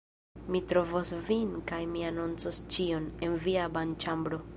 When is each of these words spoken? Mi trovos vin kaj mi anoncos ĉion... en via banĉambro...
Mi 0.53 0.59
trovos 0.69 1.11
vin 1.27 1.51
kaj 1.71 1.81
mi 1.91 2.01
anoncos 2.07 2.61
ĉion... 2.77 3.07
en 3.29 3.37
via 3.45 3.67
banĉambro... 3.77 4.41